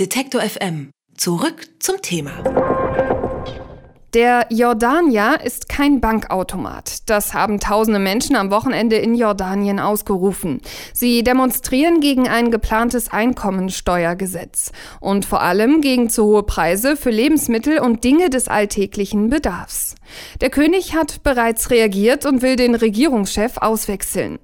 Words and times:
Detektor 0.00 0.40
FM. 0.40 0.90
Zurück 1.16 1.68
zum 1.78 2.02
Thema. 2.02 2.32
Der 4.12 4.46
Jordanier 4.50 5.38
ist 5.44 5.68
kein 5.68 6.00
Bankautomat. 6.00 7.08
Das 7.08 7.32
haben 7.32 7.60
tausende 7.60 8.00
Menschen 8.00 8.34
am 8.34 8.50
Wochenende 8.50 8.96
in 8.96 9.14
Jordanien 9.14 9.78
ausgerufen. 9.78 10.60
Sie 10.92 11.22
demonstrieren 11.22 12.00
gegen 12.00 12.26
ein 12.26 12.50
geplantes 12.50 13.12
Einkommensteuergesetz 13.12 14.72
und 14.98 15.26
vor 15.26 15.42
allem 15.42 15.80
gegen 15.80 16.10
zu 16.10 16.24
hohe 16.24 16.42
Preise 16.42 16.96
für 16.96 17.10
Lebensmittel 17.10 17.78
und 17.78 18.02
Dinge 18.02 18.30
des 18.30 18.48
alltäglichen 18.48 19.30
Bedarfs. 19.30 19.94
Der 20.40 20.50
König 20.50 20.96
hat 20.96 21.22
bereits 21.22 21.70
reagiert 21.70 22.26
und 22.26 22.42
will 22.42 22.56
den 22.56 22.74
Regierungschef 22.74 23.58
auswechseln. 23.58 24.40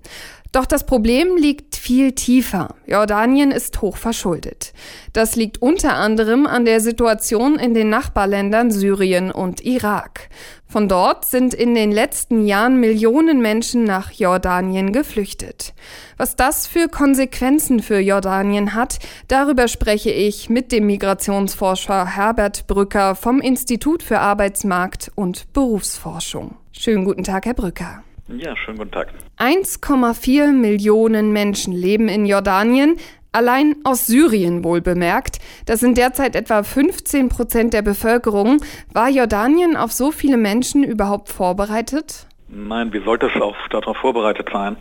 Doch 0.53 0.67
das 0.67 0.85
Problem 0.85 1.37
liegt 1.37 1.77
viel 1.77 2.13
tiefer. 2.13 2.75
Jordanien 2.87 3.53
ist 3.53 3.81
hoch 3.83 3.97
verschuldet. 3.97 4.73
Das 5.13 5.37
liegt 5.37 5.63
unter 5.63 5.95
anderem 5.95 6.47
an 6.47 6.65
der 6.65 6.81
Situation 6.81 7.57
in 7.57 7.73
den 7.73 7.89
Nachbarländern 7.89 8.73
Syrien 8.73 9.31
und 9.31 9.65
Irak. 9.65 10.29
Von 10.67 10.89
dort 10.89 11.25
sind 11.25 11.55
in 11.55 11.75
den 11.75 11.93
letzten 11.93 12.47
Jahren 12.47 12.81
Millionen 12.81 13.41
Menschen 13.41 13.85
nach 13.85 14.11
Jordanien 14.11 14.93
geflüchtet. 14.93 15.73
Was 16.17 16.35
das 16.35 16.67
für 16.67 16.89
Konsequenzen 16.89 17.81
für 17.81 17.99
Jordanien 17.99 18.75
hat, 18.75 18.99
darüber 19.29 19.69
spreche 19.69 20.11
ich 20.11 20.49
mit 20.49 20.73
dem 20.73 20.87
Migrationsforscher 20.87 22.17
Herbert 22.17 22.67
Brücker 22.67 23.15
vom 23.15 23.41
Institut 23.41 24.03
für 24.03 24.19
Arbeitsmarkt 24.19 25.13
und 25.15 25.53
Berufsforschung. 25.53 26.57
Schönen 26.73 27.05
guten 27.05 27.25
Tag, 27.25 27.47
Herr 27.47 27.55
Brücker. 27.55 28.03
Ja, 28.37 28.57
schönen 28.57 28.79
guten 28.79 28.93
Tag. 28.93 29.09
1,4 29.39 30.53
Millionen 30.53 31.33
Menschen 31.33 31.73
leben 31.73 32.09
in 32.09 32.27
Jordanien, 32.27 32.97
allein 33.33 33.75
aus 33.83 34.07
Syrien 34.07 34.63
wohl 34.63 34.81
bemerkt. 34.81 35.39
Das 35.67 35.81
sind 35.81 35.99
derzeit 35.99 36.37
etwa 36.37 36.63
15 36.63 37.29
Prozent 37.29 37.75
der 37.75 37.83
Bevölkerung. 37.83 38.59
War 38.93 39.09
Jordanien 39.09 39.77
auf 39.77 39.91
so 39.91 40.13
viele 40.13 40.37
Menschen 40.37 40.85
überhaupt 40.85 41.29
vorbereitet? 41.29 42.29
Nein, 42.49 42.93
wie 42.93 43.03
sollte 43.05 43.27
es 43.35 43.41
auch 43.41 43.57
darauf 43.71 43.97
vorbereitet 43.97 44.49
sein? 44.53 44.77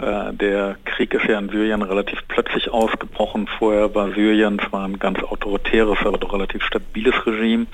Äh, 0.00 0.34
der 0.34 0.76
Krieg 0.84 1.14
ist 1.14 1.24
ja 1.24 1.38
in 1.38 1.48
Syrien 1.48 1.82
relativ 1.82 2.18
plötzlich 2.28 2.70
ausgebrochen. 2.70 3.48
Vorher 3.58 3.94
war 3.94 4.12
Syrien 4.12 4.58
zwar 4.58 4.86
ein 4.86 4.98
ganz 4.98 5.22
autoritäres, 5.22 5.98
aber 6.04 6.18
doch 6.18 6.32
relativ 6.32 6.62
stabiles 6.64 7.14
Regime. 7.26 7.66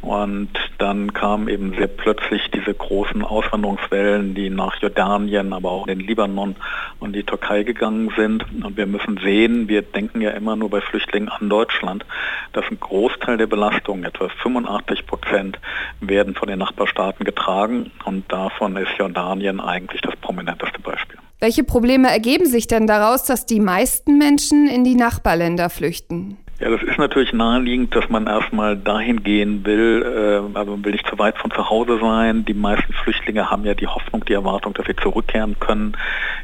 Und 0.00 0.50
dann 0.78 1.12
kamen 1.12 1.48
eben 1.48 1.74
sehr 1.74 1.86
plötzlich 1.86 2.50
diese 2.50 2.74
großen 2.74 3.22
Auswanderungswellen, 3.22 4.34
die 4.34 4.50
nach 4.50 4.80
Jordanien, 4.82 5.52
aber 5.52 5.70
auch 5.70 5.86
in 5.86 6.00
den 6.00 6.06
Libanon 6.06 6.56
und 6.98 7.14
die 7.14 7.22
Türkei 7.22 7.62
gegangen 7.62 8.12
sind. 8.16 8.44
Und 8.64 8.76
wir 8.76 8.86
müssen 8.86 9.18
sehen, 9.18 9.68
wir 9.68 9.82
denken 9.82 10.20
ja 10.20 10.30
immer 10.30 10.56
nur 10.56 10.70
bei 10.70 10.80
Flüchtlingen 10.80 11.28
an 11.28 11.48
Deutschland, 11.48 12.04
dass 12.52 12.64
ein 12.68 12.80
Großteil 12.80 13.36
der 13.36 13.46
Belastungen, 13.46 14.04
etwa 14.04 14.28
85 14.28 15.06
Prozent, 15.06 15.60
werden 16.00 16.34
von 16.34 16.48
den 16.48 16.58
Nachbarstaaten 16.58 17.24
getragen. 17.24 17.92
Und 18.04 18.30
davon 18.32 18.76
ist 18.76 18.90
Jordanien 18.98 19.60
eigentlich 19.60 20.00
das 20.00 20.16
prominenteste. 20.16 20.81
Welche 21.42 21.64
Probleme 21.64 22.08
ergeben 22.08 22.46
sich 22.46 22.68
denn 22.68 22.86
daraus, 22.86 23.24
dass 23.24 23.46
die 23.46 23.58
meisten 23.58 24.16
Menschen 24.16 24.68
in 24.68 24.84
die 24.84 24.94
Nachbarländer 24.94 25.70
flüchten? 25.70 26.36
Ja, 26.60 26.70
das 26.70 26.80
ist 26.84 26.98
natürlich 26.98 27.32
naheliegend, 27.32 27.96
dass 27.96 28.08
man 28.08 28.28
erstmal 28.28 28.76
dahin 28.76 29.24
gehen 29.24 29.66
will, 29.66 30.04
äh, 30.06 30.56
also 30.56 30.70
man 30.70 30.84
will 30.84 30.92
nicht 30.92 31.08
zu 31.08 31.18
weit 31.18 31.36
von 31.38 31.50
zu 31.50 31.68
Hause 31.68 31.98
sein. 32.00 32.44
Die 32.44 32.54
meisten 32.54 32.92
Flüchtlinge 32.92 33.50
haben 33.50 33.64
ja 33.64 33.74
die 33.74 33.88
Hoffnung, 33.88 34.24
die 34.24 34.34
Erwartung, 34.34 34.72
dass 34.74 34.86
sie 34.86 34.94
zurückkehren 34.94 35.56
können 35.58 35.96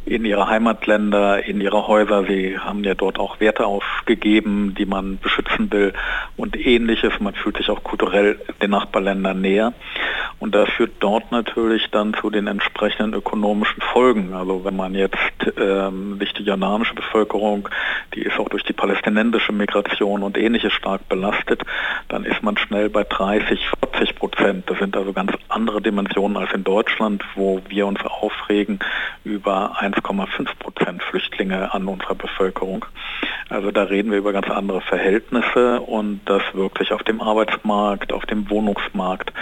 in 0.05 0.25
ihre 0.25 0.49
Heimatländer, 0.49 1.45
in 1.45 1.61
ihre 1.61 1.87
Häuser. 1.87 2.25
Sie 2.25 2.59
haben 2.59 2.83
ja 2.83 2.95
dort 2.95 3.21
auch 3.21 3.39
Werte 3.39 3.67
aufgegeben, 3.67 4.75
die 4.77 4.87
man 4.87 5.19
beschützen 5.19 5.71
will 5.71 5.93
und 6.37 6.57
ähnliches. 6.57 7.13
Man 7.21 7.35
fühlt 7.35 7.57
sich 7.57 7.71
auch 7.71 7.85
kulturell 7.85 8.41
den 8.61 8.73
Nachbarländern 8.73 9.41
näher. 9.41 9.75
Und 10.39 10.55
das 10.55 10.69
führt 10.71 10.93
dort 11.01 11.33
natürlich 11.33 11.91
dann 11.91 12.15
zu 12.15 12.31
den 12.31 12.47
entsprechenden 12.47 13.15
ökonomischen 13.15 13.83
Folgen. 13.83 14.35
Also 14.35 14.65
wenn 14.65 14.77
man 14.77 14.95
jetzt 14.95 15.17
ähm, 15.57 16.19
sich 16.19 16.33
die 16.35 16.45
jordanische 16.45 16.95
Bevölkerung, 16.95 17.69
die 18.15 18.23
ist 18.23 18.39
auch 18.39 18.49
durch 18.49 18.63
die 18.65 18.73
palästinensische 18.73 19.53
Migration 19.53 20.23
und 20.23 20.39
ähnliches 20.39 20.73
stark 20.73 21.09
belastet, 21.09 21.63
dann 22.09 22.25
ist 22.25 22.43
man 22.43 22.57
schnell 22.57 22.89
bei 22.89 23.05
30, 23.05 23.61
40 23.93 24.17
Prozent. 24.17 24.71
Das 24.71 24.79
sind 24.79 24.97
also 24.97 25.13
ganz 25.13 25.33
andere 25.49 25.81
Dimensionen 25.83 26.37
als 26.37 26.53
in 26.53 26.65
Deutschland, 26.65 27.25
wo 27.35 27.61
wir 27.69 27.87
uns 27.87 28.01
aufregen 28.05 28.79
über 29.25 29.77
1,5 29.81 30.49
Prozent 30.59 31.03
Flüchtlinge 31.03 31.73
an 31.73 31.87
unserer 31.87 32.15
Bevölkerung. 32.15 32.85
Also 33.49 33.71
da 33.71 33.85
reden 33.85 34.11
wir 34.11 34.19
über 34.19 34.33
ganz 34.33 34.49
andere 34.51 34.81
Verhältnisse 34.83 35.81
und 35.81 36.21
das 36.27 36.43
wirkt 36.53 36.79
sich 36.79 36.93
auf 36.93 37.03
dem 37.03 37.21
Arbeitsmarkt, 37.21 38.13
auf 38.13 38.27
dem 38.27 38.51
Wohnungsmarkt 38.51 39.33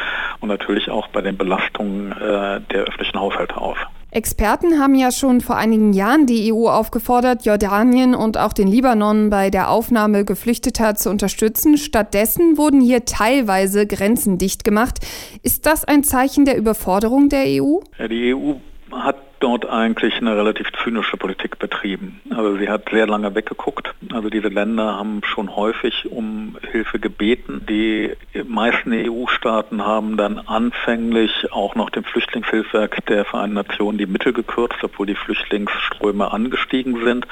und 0.41 0.49
natürlich 0.49 0.91
auch 0.91 1.09
bei 1.09 1.23
den 1.23 1.37
Belastungen 1.37 2.13
äh, 2.13 2.61
der 2.61 2.85
öffentlichen 2.85 3.19
Haushalte 3.19 3.57
auf. 3.57 3.79
Experten 4.13 4.81
haben 4.81 4.95
ja 4.95 5.11
schon 5.11 5.41
vor 5.41 5.57
einigen 5.57 5.93
Jahren 5.93 6.27
die 6.27 6.51
EU 6.51 6.69
aufgefordert, 6.69 7.45
Jordanien 7.45 8.15
und 8.15 8.39
auch 8.39 8.53
den 8.53 8.69
Libanon 8.69 9.29
bei 9.29 9.51
der 9.51 9.69
Aufnahme 9.69 10.25
Geflüchteter 10.25 10.95
zu 10.95 11.11
unterstützen. 11.11 11.77
Stattdessen 11.77 12.57
wurden 12.57 12.81
hier 12.81 13.05
teilweise 13.05 13.87
Grenzen 13.87 14.39
dicht 14.39 14.65
gemacht. 14.65 15.01
Ist 15.43 15.67
das 15.67 15.85
ein 15.85 16.03
Zeichen 16.03 16.45
der 16.45 16.57
Überforderung 16.57 17.29
der 17.29 17.45
EU? 17.47 17.81
Ja, 17.99 18.09
die 18.09 18.35
EU 18.35 18.55
hat 18.93 19.17
dort 19.41 19.69
eigentlich 19.69 20.15
eine 20.17 20.37
relativ 20.37 20.69
zynische 20.83 21.17
Politik 21.17 21.59
betrieben. 21.59 22.21
Also 22.31 22.57
sie 22.57 22.69
hat 22.69 22.89
sehr 22.91 23.07
lange 23.07 23.35
weggeguckt. 23.35 23.95
Also 24.13 24.31
diese 24.31 24.49
Länder 24.49 24.97
haben 24.97 25.23
schon 25.25 25.55
häufig 25.55 26.11
um 26.11 26.57
Hilfe 26.71 26.99
gebeten. 26.99 27.65
Die 27.69 28.13
meisten 28.45 28.93
EU-Staaten 28.93 29.85
haben 29.85 30.17
dann 30.17 30.39
anfänglich 30.39 31.53
auch 31.53 31.75
noch 31.75 31.91
dem 31.91 32.05
Flüchtlingshilfswerk 32.05 33.05
der 33.07 33.25
Vereinten 33.25 33.55
Nationen 33.55 33.99
die 33.99 34.07
Mittel 34.07 34.33
gekürzt, 34.33 34.83
obwohl 34.83 35.07
die 35.07 35.15
Flüchtlingsströme 35.15 36.31
angestiegen 36.31 37.05
sind. 37.05 37.27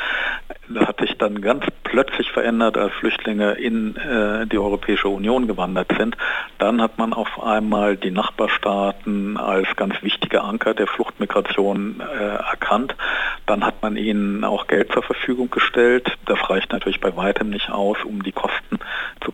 Hat 0.75 1.01
sich 1.01 1.17
dann 1.19 1.41
ganz 1.41 1.65
plötzlich 1.83 2.31
verändert, 2.33 2.77
als 2.77 2.93
Flüchtlinge 2.95 3.53
in 3.53 3.97
äh, 3.97 4.47
die 4.47 4.59
Europäische 4.59 5.09
Union 5.09 5.47
gewandert 5.47 5.93
sind. 5.99 6.17
Dann 6.59 6.81
hat 6.81 6.99
man 6.99 7.13
auf 7.13 7.43
einmal 7.43 7.97
die 7.97 8.11
Nachbarstaaten 8.11 9.37
als 9.37 9.69
ganz 9.77 10.03
wichtige 10.03 10.43
Anker 10.43 10.75
der 10.75 10.87
Fluchtmigration 10.87 12.01
äh, 12.01 12.25
erkannt. 12.25 12.97
Dann 13.47 13.65
hat 13.65 13.83
man 13.83 13.97
ihnen 13.97 14.45
auch 14.45 14.67
Geld 14.67 14.93
zur 14.93 15.03
Verfügung 15.03 15.51
gestellt. 15.51 16.17
Das 16.27 16.39
reicht 16.49 16.73
natürlich 16.73 17.01
bei 17.01 17.15
weitem 17.17 17.51
nicht 17.51 17.71
aus, 17.71 17.99
um 18.05 18.23
die 18.23 18.33
Kosten 18.33 18.79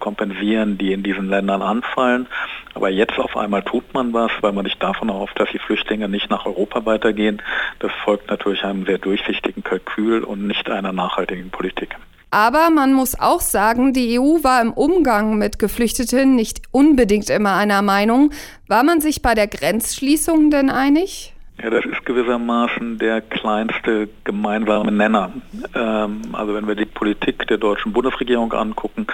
kompensieren, 0.00 0.78
die 0.78 0.92
in 0.92 1.02
diesen 1.02 1.28
Ländern 1.28 1.62
anfallen. 1.62 2.26
Aber 2.74 2.88
jetzt 2.88 3.18
auf 3.18 3.36
einmal 3.36 3.62
tut 3.62 3.94
man 3.94 4.12
was, 4.12 4.32
weil 4.40 4.52
man 4.52 4.64
sich 4.64 4.76
davon 4.78 5.08
erhofft, 5.08 5.38
dass 5.38 5.50
die 5.50 5.58
Flüchtlinge 5.58 6.08
nicht 6.08 6.30
nach 6.30 6.46
Europa 6.46 6.84
weitergehen. 6.86 7.40
Das 7.78 7.92
folgt 8.04 8.30
natürlich 8.30 8.64
einem 8.64 8.86
sehr 8.86 8.98
durchsichtigen 8.98 9.62
Kalkül 9.62 10.24
und 10.24 10.46
nicht 10.46 10.68
einer 10.68 10.92
nachhaltigen 10.92 11.50
Politik. 11.50 11.96
Aber 12.32 12.70
man 12.70 12.92
muss 12.92 13.18
auch 13.18 13.40
sagen, 13.40 13.92
die 13.92 14.18
EU 14.18 14.44
war 14.44 14.62
im 14.62 14.72
Umgang 14.72 15.36
mit 15.36 15.58
Geflüchteten 15.58 16.36
nicht 16.36 16.62
unbedingt 16.70 17.28
immer 17.28 17.54
einer 17.56 17.82
Meinung. 17.82 18.30
War 18.68 18.84
man 18.84 19.00
sich 19.00 19.20
bei 19.20 19.34
der 19.34 19.48
Grenzschließung 19.48 20.50
denn 20.50 20.70
einig? 20.70 21.34
Ja, 21.62 21.68
das 21.68 21.84
ist 21.84 22.06
gewissermaßen 22.06 22.98
der 22.98 23.20
kleinste 23.20 24.08
gemeinsame 24.24 24.92
Nenner. 24.92 25.32
Ähm, 25.74 26.22
also 26.32 26.54
wenn 26.54 26.66
wir 26.66 26.74
die 26.74 26.86
Politik 26.86 27.46
der 27.48 27.58
deutschen 27.58 27.92
Bundesregierung 27.92 28.52
angucken, 28.52 29.06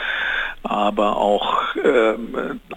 aber 0.63 1.17
auch 1.17 1.75
äh, 1.77 2.15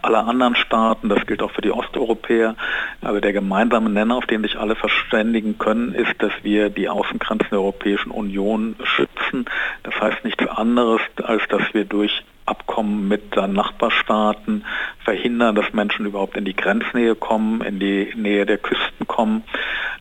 aller 0.02 0.28
anderen 0.28 0.56
Staaten, 0.56 1.09
das 1.09 1.25
gilt 1.28 1.44
auch 1.44 1.52
für 1.52 1.62
die 1.62 1.72
Osteuropäer, 1.72 2.56
aber 3.02 3.22
der 3.22 3.34
gemeinsame 3.34 3.90
Nenner, 3.90 4.16
auf 4.16 4.25
den 4.25 4.41
sich 4.41 4.57
alle 4.57 4.75
verständigen 4.75 5.59
können, 5.59 5.94
ist, 5.94 6.16
dass 6.18 6.34
wir 6.41 6.69
die 6.69 6.90
Außengrenzen 6.90 7.50
der 7.51 7.59
Europäischen 7.59 8.12
Union 8.12 8.75
schützen. 8.84 9.46
Das 9.84 10.00
heißt 10.00 10.24
nichts 10.24 10.47
anderes, 10.47 11.01
als 11.24 11.47
dass 11.50 11.62
wir 11.74 11.86
durch 11.86 12.24
Abkommen 12.50 13.08
mit 13.08 13.36
Nachbarstaaten 13.36 14.66
verhindern, 15.04 15.56
dass 15.56 15.72
Menschen 15.74 16.06
überhaupt 16.06 16.36
in 16.36 16.46
die 16.46 16.56
Grenznähe 16.56 17.16
kommen, 17.16 17.62
in 17.62 17.80
die 17.80 18.12
Nähe 18.16 18.46
der 18.46 18.57
Küsten 18.57 19.07
kommen 19.07 19.44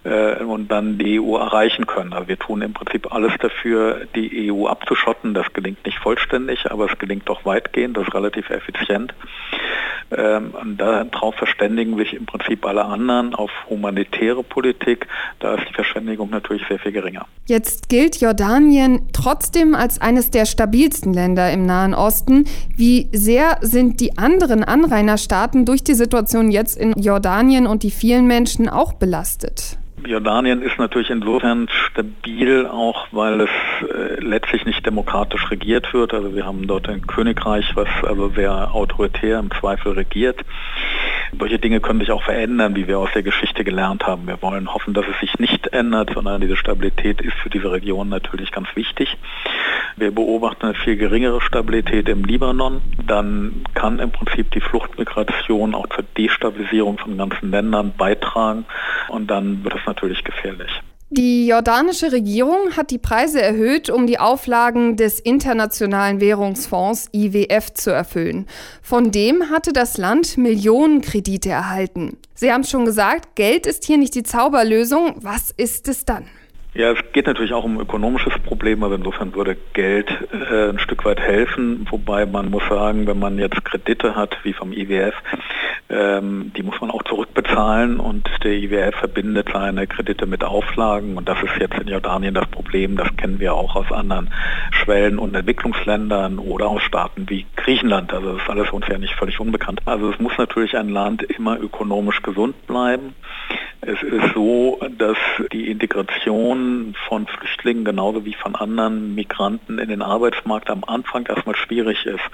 äh, 0.05 0.43
und 0.43 0.71
dann 0.71 0.99
die 0.99 1.21
EU 1.21 1.37
erreichen 1.37 1.87
können. 1.87 2.13
Also 2.13 2.29
wir 2.29 2.39
tun 2.39 2.63
im 2.63 2.73
Prinzip 2.73 3.13
alles 3.13 3.33
dafür, 3.39 4.07
die 4.15 4.51
EU 4.51 4.67
abzuschotten. 4.67 5.35
Das 5.35 5.53
gelingt 5.53 5.85
nicht 5.85 5.99
vollständig, 5.99 6.71
aber 6.71 6.91
es 6.91 6.99
gelingt 6.99 7.29
doch 7.29 7.45
weitgehend, 7.45 7.97
das 7.97 8.09
ist 8.09 8.15
relativ 8.15 8.51
effizient. 8.51 9.15
Ähm, 10.17 10.55
darauf 10.79 11.35
verständigen 11.35 11.97
sich 11.99 12.15
im 12.15 12.25
Prinzip 12.25 12.65
alle 12.65 12.85
anderen 12.85 13.35
auf 13.35 13.51
humanitäre 13.69 14.43
Politik. 14.43 15.07
Da 15.39 15.55
ist 15.55 15.69
die 15.69 15.75
Verständigung 15.75 16.31
natürlich 16.31 16.63
sehr 16.67 16.79
viel 16.79 16.93
geringer. 16.93 17.27
Jetzt 17.47 17.89
gilt 17.89 18.21
Jordanien 18.21 19.09
trotzdem 19.13 19.75
als 19.75 20.01
eines 20.01 20.31
der 20.31 20.47
stabilsten 20.47 21.13
Länder 21.13 21.53
im 21.53 21.67
Nahen 21.67 21.95
Osten. 21.95 22.47
Wie 22.75 23.09
sehr 23.13 23.59
sind 23.61 24.01
die 24.01 24.17
anderen 24.17 24.65
Anrainerstaaten 24.65 25.67
durch 25.67 25.85
die 25.85 25.95
Situation 25.95 26.51
jetzt 26.51 26.79
in 26.79 26.95
Jordanien 26.95 27.67
und 27.67 27.83
die 27.83 27.91
vielen 27.91 28.27
Menschen 28.27 28.69
auch 28.69 28.95
belastet? 28.95 29.79
Jordanien 30.07 30.63
ist 30.63 30.79
natürlich 30.79 31.11
insofern 31.11 31.69
stabil, 31.69 32.67
auch 32.67 33.09
weil 33.13 33.43
es 33.43 33.51
äh, 33.83 34.21
letztlich 34.21 34.65
nicht 34.65 34.85
demokratisch 34.85 35.51
regiert 35.51 35.93
wird. 35.93 36.15
Also 36.15 36.35
wir 36.35 36.47
haben 36.47 36.67
dort 36.67 36.89
ein 36.89 37.07
Königreich, 37.07 37.75
was 37.75 37.89
also 38.03 38.29
sehr 38.31 38.75
autoritär 38.75 39.39
im 39.39 39.51
Zweifel 39.51 39.93
regiert. 39.93 40.45
Solche 41.39 41.59
Dinge 41.59 41.81
können 41.81 42.01
sich 42.01 42.11
auch 42.11 42.23
verändern, 42.23 42.77
wie 42.77 42.87
wir 42.87 42.99
aus 42.99 43.11
der 43.15 43.23
Geschichte 43.23 43.65
gelernt 43.65 44.07
haben. 44.07 44.27
Wir 44.27 44.41
wollen 44.43 44.73
hoffen, 44.73 44.95
dass 44.95 45.07
es 45.07 45.21
sich 45.21 45.39
nicht 45.39 45.69
ändert, 45.69 46.11
sondern 46.15 46.41
diese 46.41 46.57
Stabilität 46.57 47.21
ist 47.21 47.35
für 47.35 47.51
diese 47.51 47.71
Region 47.71 48.09
natürlich 48.09 48.51
ganz 48.53 48.69
wichtig. 48.75 49.17
Wir 49.97 50.11
beobachten 50.11 50.67
eine 50.67 50.75
viel 50.75 50.97
geringere 50.97 51.41
Stabilität 51.41 52.09
im 52.09 52.25
Libanon. 52.25 52.81
Dann 53.07 53.65
kann 53.75 53.99
im 53.99 54.11
Prinzip 54.11 54.51
die 54.53 54.61
Fluchtmigration 54.61 55.75
auch 55.75 55.87
zur 55.89 56.05
Destabilisierung 56.17 56.99
von 56.99 57.17
ganzen 57.17 57.51
Ländern 57.51 57.93
beitragen 57.97 58.65
und 59.09 59.29
dann 59.29 59.65
wird 59.65 59.75
es 59.75 59.87
natürlich 59.87 60.25
gefährlich. 60.25 60.71
Die 61.11 61.47
jordanische 61.47 62.13
Regierung 62.13 62.77
hat 62.77 62.91
die 62.91 62.99
Preise 62.99 63.41
erhöht, 63.41 63.89
um 63.89 64.07
die 64.07 64.19
Auflagen 64.19 64.97
des 64.97 65.21
Internationalen 65.21 66.21
Währungsfonds 66.21 67.09
IWF 67.15 67.73
zu 67.73 67.91
erfüllen. 67.91 68.47
Von 68.83 69.11
dem 69.11 69.49
hatte 69.49 69.73
das 69.73 69.97
Land 69.97 70.37
Millionen 70.37 71.01
Kredite 71.01 71.49
erhalten. 71.49 72.19
Sie 72.35 72.53
haben 72.53 72.61
es 72.61 72.69
schon 72.69 72.85
gesagt, 72.85 73.37
Geld 73.37 73.67
ist 73.67 73.87
hier 73.87 73.97
nicht 73.97 74.15
die 74.15 74.23
Zauberlösung. 74.23 75.15
Was 75.23 75.51
ist 75.57 75.89
es 75.89 76.05
dann? 76.05 76.27
Ja, 76.79 76.93
es 76.93 77.13
geht 77.13 77.27
natürlich 77.27 77.53
auch 77.55 77.65
um 77.65 77.81
ökonomisches 77.81 78.39
Problem, 78.45 78.85
aber 78.85 78.95
insofern 78.95 79.35
würde 79.35 79.57
Geld 79.73 80.09
äh, 80.31 80.69
ein 80.69 80.79
Stück 80.79 81.05
weit 81.05 81.19
helfen, 81.19 81.85
wobei 81.91 82.25
man 82.25 82.53
muss 82.53 82.63
sagen, 82.69 83.09
wenn 83.09 83.19
man 83.19 83.37
jetzt 83.37 83.65
Kredite 83.65 84.15
hat, 84.15 84.39
wie 84.45 84.53
vom 84.53 84.73
IWF, 84.73 85.15
ähm, 85.91 86.53
die 86.57 86.63
muss 86.63 86.81
man 86.81 86.93
auch 86.93 87.03
zurückbezahlen 87.03 87.99
und 87.99 88.31
der 88.45 88.53
IWF 88.53 88.95
verbindet 88.95 89.49
seine 89.53 89.89
Kredite 89.89 90.27
mit 90.27 90.45
Auflagen 90.45 91.17
und 91.17 91.29
das 91.29 91.43
ist 91.43 91.57
jetzt 91.59 91.81
in 91.81 91.89
Jordanien 91.89 92.35
das 92.35 92.47
Problem, 92.47 92.97
das 92.97 93.09
kennen 93.17 93.41
wir 93.41 93.55
auch 93.55 93.75
aus 93.75 93.91
anderen 93.91 94.33
Schwellen- 94.71 95.19
und 95.19 95.35
Entwicklungsländern 95.35 96.39
oder 96.39 96.69
aus 96.69 96.83
Staaten 96.83 97.29
wie 97.29 97.45
Griechenland, 97.57 98.13
also 98.13 98.35
das 98.35 98.43
ist 98.43 98.51
alles 98.51 98.71
uns 98.71 98.87
ja 98.87 98.99
nicht 98.99 99.15
völlig 99.15 99.41
unbekannt. 99.41 99.81
Also 99.85 100.13
es 100.13 100.21
muss 100.21 100.39
natürlich 100.39 100.77
ein 100.77 100.91
Land 100.91 101.25
immer 101.25 101.59
ökonomisch 101.59 102.23
gesund 102.23 102.69
bleiben. 102.69 103.17
Es 103.81 104.03
ist 104.03 104.35
so, 104.35 104.81
dass 104.99 105.17
die 105.53 105.71
Integration 105.71 106.97
von 107.09 107.29
Flüchtlingen 107.29 107.85
genauso 107.85 108.25
wie 108.25 108.35
von 108.35 108.57
anderen 108.57 109.15
Migranten 109.15 109.79
in 109.79 109.89
den 109.89 110.03
Arbeitsmarkt 110.03 110.69
am 110.69 110.83
Anfang 110.85 111.27
erstmal 111.27 111.55
schwierig 111.55 112.05
ist. 112.05 112.25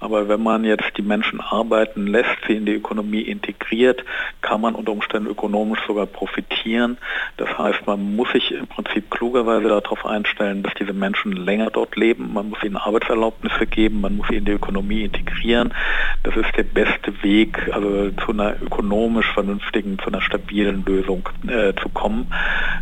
Aber 0.00 0.28
wenn 0.28 0.42
man 0.42 0.64
jetzt 0.64 0.92
die 0.98 1.02
Menschen 1.02 1.40
arbeiten 1.40 2.06
lässt, 2.06 2.36
sie 2.46 2.56
in 2.56 2.66
die 2.66 2.74
Ökonomie 2.74 3.22
integriert, 3.22 4.04
kann 4.42 4.60
man 4.60 4.74
unter 4.74 4.92
Umständen 4.92 5.30
ökonomisch 5.30 5.80
sogar 5.86 6.04
profitieren. 6.04 6.98
Das 7.38 7.48
heißt, 7.56 7.86
man 7.86 8.14
muss 8.14 8.30
sich 8.32 8.52
im 8.52 8.66
Prinzip 8.66 9.10
klugerweise 9.10 9.68
darauf 9.68 10.04
einstellen, 10.04 10.62
dass 10.62 10.74
diese 10.74 10.92
Menschen 10.92 11.32
länger 11.32 11.70
dort 11.70 11.96
leben. 11.96 12.34
Man 12.34 12.50
muss 12.50 12.62
ihnen 12.62 12.76
Arbeitserlaubnisse 12.76 13.66
geben, 13.66 14.02
man 14.02 14.18
muss 14.18 14.28
sie 14.28 14.36
in 14.36 14.44
die 14.44 14.52
Ökonomie 14.52 15.04
integrieren. 15.04 15.72
Das 16.22 16.36
ist 16.36 16.54
der 16.54 16.64
beste 16.64 17.22
Weg, 17.22 17.70
also 17.72 18.10
zu 18.10 18.32
einer 18.32 18.60
ökonomisch 18.60 19.32
vernünftigen, 19.32 19.98
zu 19.98 20.08
einer 20.08 20.20
stabilen 20.20 20.81
Lösung 20.84 21.28
äh, 21.46 21.72
zu 21.80 21.88
kommen. 21.88 22.32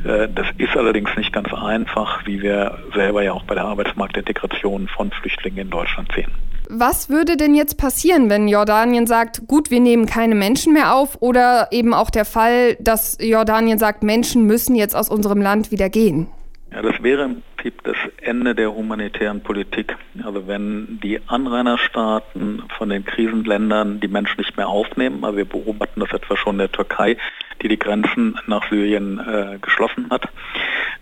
Äh, 0.04 0.28
das 0.34 0.46
ist 0.58 0.76
allerdings 0.76 1.10
nicht 1.16 1.32
ganz 1.32 1.52
einfach, 1.52 2.26
wie 2.26 2.42
wir 2.42 2.78
selber 2.94 3.22
ja 3.22 3.32
auch 3.32 3.44
bei 3.44 3.54
der 3.54 3.64
Arbeitsmarktintegration 3.64 4.88
von 4.88 5.10
Flüchtlingen 5.10 5.58
in 5.58 5.70
Deutschland 5.70 6.10
sehen. 6.14 6.30
Was 6.72 7.10
würde 7.10 7.36
denn 7.36 7.56
jetzt 7.56 7.78
passieren, 7.78 8.30
wenn 8.30 8.46
Jordanien 8.46 9.08
sagt, 9.08 9.48
gut, 9.48 9.72
wir 9.72 9.80
nehmen 9.80 10.06
keine 10.06 10.36
Menschen 10.36 10.72
mehr 10.72 10.94
auf 10.94 11.20
oder 11.20 11.68
eben 11.72 11.92
auch 11.92 12.10
der 12.10 12.24
Fall, 12.24 12.76
dass 12.76 13.18
Jordanien 13.20 13.78
sagt, 13.78 14.04
Menschen 14.04 14.46
müssen 14.46 14.76
jetzt 14.76 14.94
aus 14.94 15.08
unserem 15.08 15.42
Land 15.42 15.72
wieder 15.72 15.90
gehen? 15.90 16.28
Ja, 16.72 16.82
das 16.82 17.02
wäre 17.02 17.24
im 17.24 17.42
Prinzip 17.56 17.82
das 17.82 17.96
Ende 18.22 18.54
der 18.54 18.72
humanitären 18.72 19.42
Politik. 19.42 19.96
Also 20.22 20.46
wenn 20.46 21.00
die 21.02 21.20
Anrainerstaaten 21.26 22.62
von 22.78 22.88
den 22.88 23.04
Krisenländern 23.04 23.98
die 23.98 24.08
Menschen 24.08 24.38
nicht 24.38 24.56
mehr 24.56 24.68
aufnehmen, 24.68 25.24
also 25.24 25.36
wir 25.36 25.44
beobachten 25.46 26.00
das 26.00 26.12
etwa 26.12 26.36
schon 26.36 26.54
in 26.54 26.58
der 26.58 26.72
Türkei, 26.72 27.16
die 27.60 27.68
die 27.68 27.78
Grenzen 27.78 28.38
nach 28.46 28.68
Syrien 28.70 29.18
äh, 29.18 29.58
geschlossen 29.60 30.06
hat, 30.10 30.28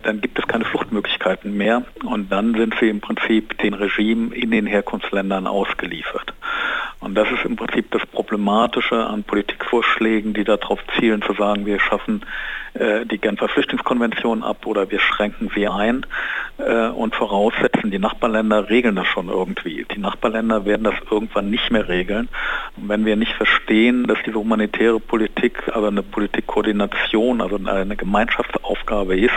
dann 0.01 0.21
gibt 0.21 0.39
es 0.39 0.47
keine 0.47 0.65
Fluchtmöglichkeiten 0.65 1.55
mehr 1.55 1.83
und 2.03 2.31
dann 2.31 2.55
sind 2.55 2.75
sie 2.79 2.89
im 2.89 2.99
Prinzip 2.99 3.57
den 3.59 3.73
Regime 3.75 4.33
in 4.33 4.51
den 4.51 4.65
Herkunftsländern 4.65 5.45
ausgeliefert. 5.45 6.33
Und 6.99 7.15
das 7.15 7.29
ist 7.31 7.45
im 7.45 7.55
Prinzip 7.55 7.91
das 7.91 8.05
Problematische 8.07 9.05
an 9.05 9.23
Politikvorschlägen, 9.23 10.33
die 10.33 10.43
darauf 10.43 10.79
zielen 10.97 11.21
zu 11.21 11.33
sagen, 11.33 11.65
wir 11.65 11.79
schaffen 11.79 12.21
äh, 12.79 13.05
die 13.05 13.17
Genfer 13.17 13.47
Flüchtlingskonvention 13.49 14.43
ab 14.43 14.65
oder 14.65 14.89
wir 14.89 14.99
schränken 14.99 15.51
sie 15.53 15.67
ein 15.67 16.05
äh, 16.57 16.87
und 16.87 17.15
voraussetzen, 17.15 17.91
die 17.91 17.99
Nachbarländer 17.99 18.69
regeln 18.69 18.95
das 18.95 19.07
schon 19.07 19.29
irgendwie. 19.29 19.85
Die 19.93 19.99
Nachbarländer 19.99 20.65
werden 20.65 20.83
das 20.83 20.95
irgendwann 21.11 21.49
nicht 21.49 21.71
mehr 21.71 21.87
regeln. 21.87 22.29
Wenn 22.81 23.05
wir 23.05 23.15
nicht 23.15 23.33
verstehen, 23.33 24.07
dass 24.07 24.17
diese 24.25 24.37
humanitäre 24.37 24.99
Politik, 24.99 25.61
also 25.73 25.87
eine 25.87 26.03
Politikkoordination, 26.03 27.41
also 27.41 27.59
eine 27.65 27.95
Gemeinschaftsaufgabe 27.95 29.17
ist, 29.17 29.33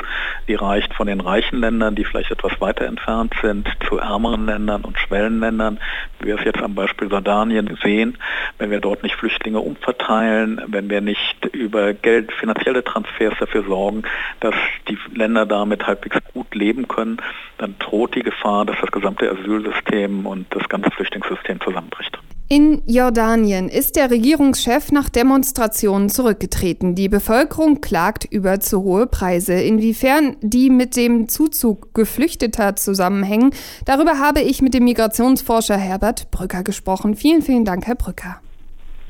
die 0.48 0.54
reicht 0.54 0.94
von 0.94 1.06
den 1.06 1.20
reichen 1.20 1.60
Ländern, 1.60 1.94
die 1.94 2.04
vielleicht 2.04 2.30
etwas 2.30 2.60
weiter 2.60 2.86
entfernt 2.86 3.34
sind, 3.42 3.68
zu 3.88 3.98
ärmeren 3.98 4.46
Ländern 4.46 4.82
und 4.82 4.98
Schwellenländern, 4.98 5.78
wie 6.20 6.26
wir 6.26 6.38
es 6.38 6.44
jetzt 6.44 6.62
am 6.62 6.74
Beispiel 6.74 7.08
Jordanien 7.08 7.78
sehen, 7.82 8.16
wenn 8.58 8.70
wir 8.70 8.80
dort 8.80 9.02
nicht 9.02 9.16
Flüchtlinge 9.16 9.60
umverteilen, 9.60 10.60
wenn 10.68 10.88
wir 10.88 11.00
nicht 11.00 11.46
über 11.52 11.92
Geld, 11.94 12.32
finanzielle 12.32 12.84
Transfers 12.84 13.34
dafür 13.38 13.64
sorgen, 13.64 14.02
dass 14.40 14.54
die 14.88 14.98
Länder 15.14 15.46
damit 15.46 15.86
halbwegs 15.86 16.18
gut 16.32 16.54
leben 16.54 16.88
können, 16.88 17.18
dann 17.58 17.76
droht 17.78 18.14
die 18.14 18.22
Gefahr, 18.22 18.64
dass 18.64 18.76
das 18.80 18.90
gesamte 18.90 19.30
Asylsystem 19.30 20.26
und 20.26 20.46
das 20.50 20.68
ganze 20.68 20.90
Flüchtlingssystem 20.90 21.60
zusammenbricht. 21.60 22.18
In 22.52 22.82
Jordanien 22.86 23.70
ist 23.70 23.96
der 23.96 24.10
Regierungschef 24.10 24.92
nach 24.92 25.08
Demonstrationen 25.08 26.10
zurückgetreten. 26.10 26.94
Die 26.94 27.08
Bevölkerung 27.08 27.80
klagt 27.80 28.26
über 28.26 28.60
zu 28.60 28.82
hohe 28.82 29.06
Preise. 29.06 29.54
Inwiefern 29.54 30.36
die 30.42 30.68
mit 30.68 30.94
dem 30.94 31.30
Zuzug 31.30 31.94
Geflüchteter 31.94 32.76
zusammenhängen, 32.76 33.54
darüber 33.86 34.18
habe 34.18 34.42
ich 34.42 34.60
mit 34.60 34.74
dem 34.74 34.84
Migrationsforscher 34.84 35.78
Herbert 35.78 36.30
Brücker 36.30 36.62
gesprochen. 36.62 37.16
Vielen, 37.16 37.40
vielen 37.40 37.64
Dank, 37.64 37.86
Herr 37.86 37.94
Brücker. 37.94 38.42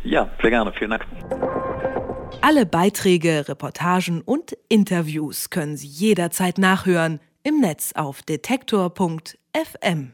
Ja, 0.04 0.30
sehr 0.40 0.50
gerne. 0.50 0.72
Vielen 0.78 0.90
Dank. 0.90 1.04
Alle 2.42 2.64
Beiträge, 2.64 3.48
Reportagen 3.48 4.20
und 4.20 4.56
Interviews 4.68 5.50
können 5.50 5.76
Sie 5.76 5.88
jederzeit 5.88 6.58
nachhören 6.58 7.18
im 7.42 7.58
Netz 7.58 7.90
auf 7.96 8.22
detektor.fm. 8.22 10.12